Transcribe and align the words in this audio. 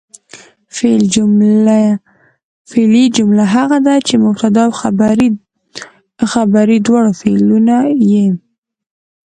فعلي 2.73 3.07
جمله 3.15 3.43
هغه 3.55 3.77
ده، 3.85 3.95
چي 4.07 4.15
مبتدا 4.25 4.63
او 4.67 4.73
خبر 6.33 6.65
ئې 6.73 6.79
دواړه 6.87 7.11
فعلونه 7.19 7.75
يي. 8.11 8.25